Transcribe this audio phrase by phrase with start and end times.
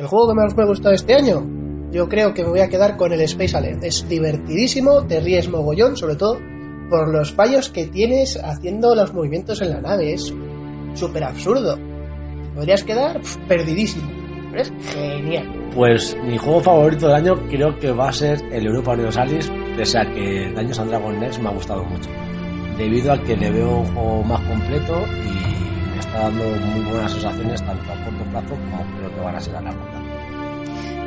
[0.00, 1.46] El juego que más me ha gustado este año,
[1.92, 3.84] yo creo que me voy a quedar con el Space Alert.
[3.84, 6.38] Es divertidísimo, te ríes mogollón, sobre todo
[6.88, 10.14] por los fallos que tienes haciendo los movimientos en la nave.
[10.14, 10.32] Es
[10.94, 11.78] súper absurdo.
[12.54, 14.10] Podrías quedar perdidísimo.
[14.50, 15.70] Pero es genial.
[15.74, 19.98] Pues mi juego favorito del año creo que va a ser el Europa Universalis, pese
[19.98, 22.08] a que Daños and Dragons Next me ha gustado mucho.
[22.78, 24.94] Debido a que le veo un juego más completo
[25.26, 25.69] y
[26.00, 29.40] me está dando muy buenas sensaciones tanto a corto plazo como creo que van a
[29.40, 30.04] ser a largo plazo.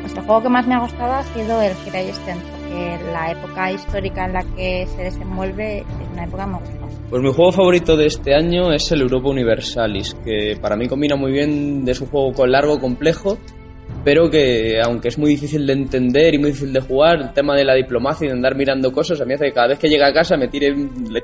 [0.00, 3.32] Pues el juego que más me ha gustado ha sido el Hirai Sten, porque la
[3.32, 6.86] época histórica en la que se desenvuelve es una época muy gusta.
[7.10, 11.16] Pues mi juego favorito de este año es el Europa Universalis, que para mí combina
[11.16, 13.36] muy bien, es un juego con largo, complejo,
[14.04, 17.56] pero que aunque es muy difícil de entender y muy difícil de jugar, el tema
[17.56, 19.88] de la diplomacia y de andar mirando cosas, a mí hace que cada vez que
[19.88, 20.72] llegue a casa me tire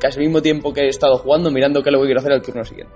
[0.00, 2.42] casi el mismo tiempo que he estado jugando mirando qué le voy a hacer al
[2.42, 2.92] turno siguiente.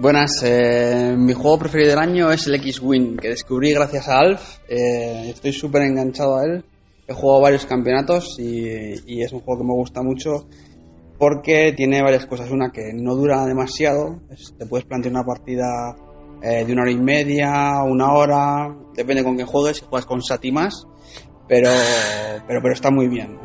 [0.00, 4.58] Buenas, eh, mi juego preferido del año es el X-Wing, que descubrí gracias a Alf.
[4.68, 6.64] Eh, estoy súper enganchado a él.
[7.08, 10.46] He jugado varios campeonatos y, es un juego que me gusta mucho
[11.18, 12.48] porque tiene varias cosas.
[12.52, 14.20] Una que no dura demasiado,
[14.56, 15.96] te puedes plantear una partida
[16.42, 20.22] eh, de una hora y media, una hora, depende con qué juegues, si juegas con
[20.22, 20.86] Sati más,
[21.48, 21.70] pero,
[22.46, 23.36] pero, pero está muy bien.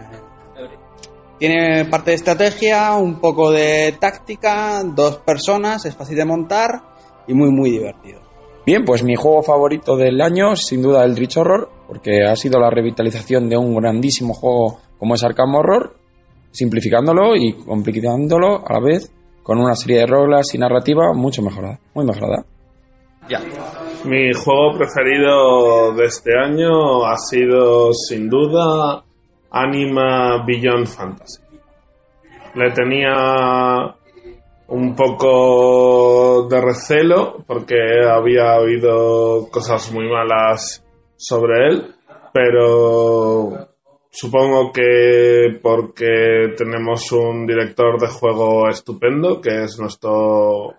[1.40, 6.82] Tiene parte de estrategia, un poco de táctica, dos personas, es fácil de montar
[7.28, 8.22] y muy muy divertido.
[8.66, 12.60] Bien, pues mi juego favorito del año, sin duda, el Rich Horror, porque ha sido
[12.60, 15.98] la revitalización de un grandísimo juego como es Arkham Horror,
[16.52, 19.12] simplificándolo y complicándolo a la vez
[19.44, 22.46] con una serie de reglas y narrativa mucho mejorada, muy mejorada.
[24.06, 29.04] Mi juego preferido de este año ha sido sin duda
[29.54, 31.42] Anima Beyond Fantasy.
[32.56, 33.96] Le tenía
[34.68, 37.76] un poco de recelo porque
[38.10, 40.84] había oído cosas muy malas
[41.16, 41.96] sobre él,
[42.34, 43.70] pero
[44.10, 50.74] supongo que porque tenemos un director de juego estupendo que es nuestro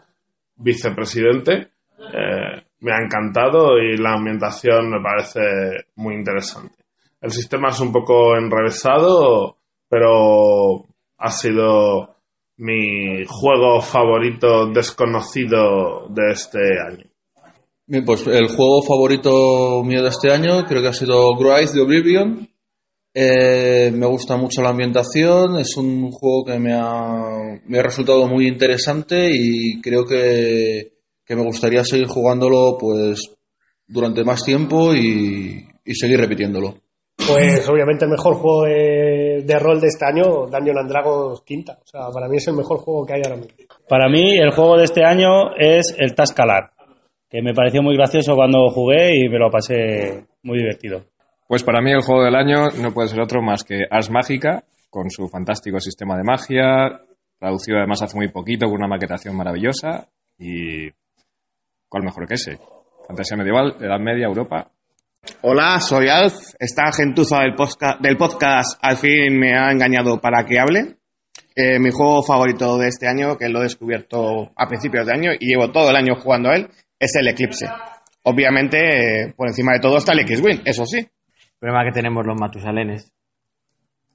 [0.56, 1.68] vicepresidente,
[2.12, 6.83] eh, me ha encantado y la ambientación me parece muy interesante.
[7.24, 9.56] El sistema es un poco enrevesado,
[9.88, 10.84] pero
[11.16, 12.16] ha sido
[12.58, 18.04] mi juego favorito desconocido de este año.
[18.04, 22.46] Pues el juego favorito mío de este año creo que ha sido Grise de Oblivion.
[23.14, 29.30] Eh, me gusta mucho la ambientación, es un juego que me ha, resultado muy interesante
[29.32, 30.92] y creo que,
[31.26, 33.34] me gustaría seguir jugándolo pues
[33.86, 35.64] durante más tiempo y
[35.94, 36.83] seguir repitiéndolo.
[37.26, 41.78] Pues obviamente el mejor juego de, de rol de este año, Dungeon and Dragons quinta.
[41.82, 43.54] O sea, para mí es el mejor juego que hay ahora mismo.
[43.88, 46.72] Para mí, el juego de este año es el Tascalar,
[47.30, 51.02] que me pareció muy gracioso cuando jugué y me lo pasé muy divertido.
[51.48, 54.64] Pues para mí el juego del año no puede ser otro más que Ars Mágica,
[54.90, 57.00] con su fantástico sistema de magia,
[57.38, 60.08] traducido además hace muy poquito con una maquetación maravillosa
[60.38, 60.90] y...
[61.88, 62.58] ¿Cuál mejor que ese?
[63.06, 64.68] Fantasía medieval, Edad Media, Europa.
[65.42, 66.34] Hola, soy Alf.
[66.58, 70.96] Esta gentuza del podcast, del podcast al fin me ha engañado para que hable.
[71.54, 75.30] Eh, mi juego favorito de este año, que lo he descubierto a principios de año
[75.38, 76.68] y llevo todo el año jugando a él,
[76.98, 77.66] es el Eclipse.
[78.22, 78.78] Obviamente,
[79.22, 80.98] eh, por encima de todo está el X-Wing, eso sí.
[80.98, 83.12] El problema que tenemos los matusalenes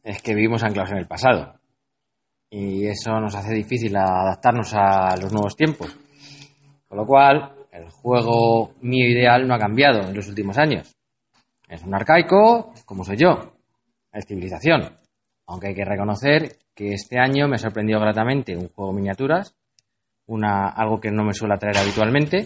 [0.03, 1.59] es que vivimos anclados en el pasado.
[2.51, 5.95] Y eso nos hace difícil adaptarnos a los nuevos tiempos.
[6.87, 10.95] Con lo cual, el juego mío ideal no ha cambiado en los últimos años.
[11.69, 13.53] Es un arcaico, como soy yo.
[14.11, 14.97] Es civilización.
[15.45, 19.55] Aunque hay que reconocer que este año me ha sorprendido gratamente un juego miniaturas,
[20.25, 22.43] una, algo que no me suele atraer habitualmente,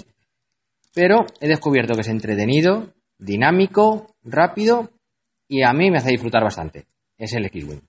[0.93, 4.89] pero he descubierto que es entretenido, dinámico, rápido
[5.47, 6.85] y a mí me hace disfrutar bastante.
[7.17, 7.81] Es el X-Wing.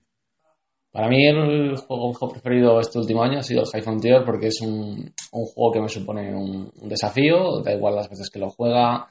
[0.91, 5.13] Para mí el juego preferido este último año ha sido el High porque es un,
[5.33, 9.09] un juego que me supone un, un, desafío, da igual las veces que lo juega,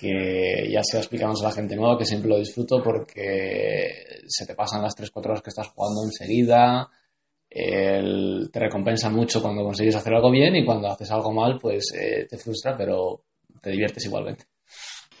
[0.00, 4.54] que ya sea explicándose a la gente nueva, que siempre lo disfruto porque se te
[4.54, 6.88] pasan las 3-4 horas que estás jugando enseguida,
[7.50, 11.92] el, te recompensa mucho cuando consigues hacer algo bien y cuando haces algo mal pues
[11.94, 13.24] eh, te frustra, pero
[13.60, 14.44] te diviertes igualmente.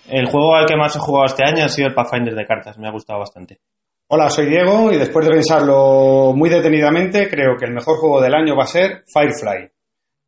[0.08, 2.78] El juego al que más he jugado este año ha sido el Pathfinder de cartas,
[2.78, 3.60] me ha gustado bastante.
[4.08, 8.34] Hola, soy Diego y después de pensarlo muy detenidamente, creo que el mejor juego del
[8.34, 9.70] año va a ser Firefly.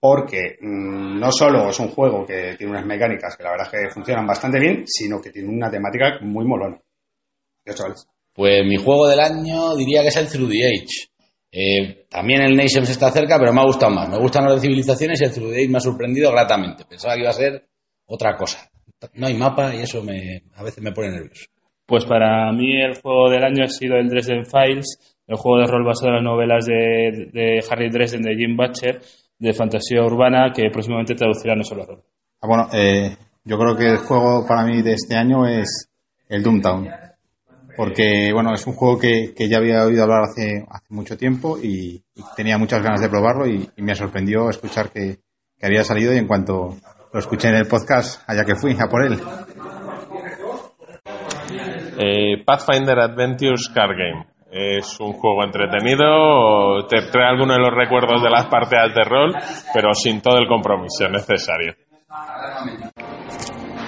[0.03, 3.89] Porque mmm, no solo es un juego que tiene unas mecánicas que la verdad es
[3.89, 6.77] que funcionan bastante bien, sino que tiene una temática muy molona.
[7.65, 8.05] ¿Qué chavales?
[8.33, 11.09] Pues mi juego del año diría que es el Through the Age.
[11.53, 14.09] Eh, también el Nations está cerca, pero me ha gustado más.
[14.09, 16.85] Me gustan las de civilizaciones y el Through the Age me ha sorprendido gratamente.
[16.85, 17.69] Pensaba que iba a ser
[18.07, 18.69] otra cosa.
[19.15, 21.45] No hay mapa y eso me, a veces me pone nervioso.
[21.87, 25.71] Pues para mí el juego del año ha sido el Dresden Files, el juego de
[25.71, 29.01] rol basado en las novelas de, de Harry Dresden de Jim Butcher,
[29.43, 32.03] de fantasía urbana, que próximamente traducirá no solo a rol.
[32.41, 35.89] Ah, bueno, eh, yo creo que el juego para mí de este año es
[36.29, 36.89] el Doomtown.
[37.77, 41.59] Porque, bueno, es un juego que, que ya había oído hablar hace, hace mucho tiempo
[41.59, 45.19] y, y tenía muchas ganas de probarlo y, y me sorprendió escuchar que,
[45.59, 46.77] que había salido y en cuanto
[47.13, 49.19] lo escuché en el podcast, allá que fui a por él.
[51.99, 54.32] Eh, Pathfinder Adventures Card Game.
[54.55, 59.35] Es un juego entretenido, te trae algunos de los recuerdos de las partidas de rol,
[59.73, 61.73] pero sin todo el compromiso necesario.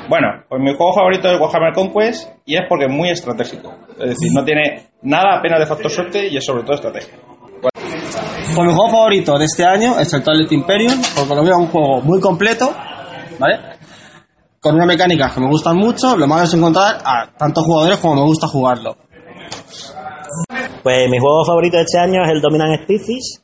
[0.09, 3.75] Bueno, pues mi juego favorito es Warhammer Conquest y es porque es muy estratégico.
[3.99, 7.15] Es decir, no tiene nada apenas de factor suerte y es sobre todo estrategia.
[7.61, 11.67] Pues mi juego favorito de este año es el Twilight Imperium, porque lo veo un
[11.67, 12.73] juego muy completo,
[13.39, 13.59] ¿vale?
[14.61, 18.15] Con una mecánica que me gustan mucho, lo malo es encontrar a tantos jugadores como
[18.15, 18.97] me gusta jugarlo.
[20.85, 23.43] Pues mi juego favorito de este año es el Dominant Species.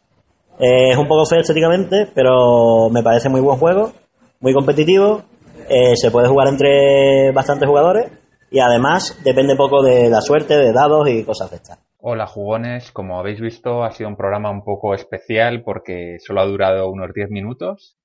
[0.58, 3.92] Eh, es un poco feo estéticamente, pero me parece muy buen juego,
[4.40, 5.22] muy competitivo.
[5.70, 8.12] eh, se puede jugar entre bastantes jugadores
[8.50, 11.78] y además depende poco de la suerte, de dados y cosas de estas.
[11.96, 16.46] Hola jugones, como habéis visto ha sido un programa un poco especial porque solo ha
[16.46, 17.96] durado unos 10 minutos.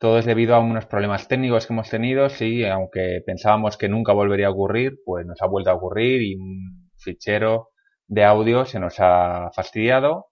[0.00, 4.12] Todo es debido a unos problemas técnicos que hemos tenido, sí, aunque pensábamos que nunca
[4.12, 7.68] volvería a ocurrir, pues nos ha vuelto a ocurrir y un fichero
[8.08, 10.28] de audio se nos ha fastidiado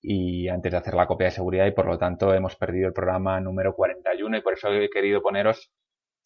[0.00, 2.94] y antes de hacer la copia de seguridad y por lo tanto hemos perdido el
[2.94, 5.70] programa número 41 y por eso he querido poneros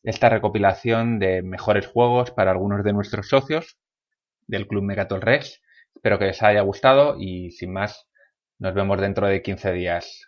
[0.04, 3.76] esta recopilación de mejores juegos para algunos de nuestros socios
[4.46, 5.60] del Club Megatol Rex.
[5.94, 8.08] Espero que les haya gustado y sin más
[8.58, 10.24] nos vemos dentro de 15 días.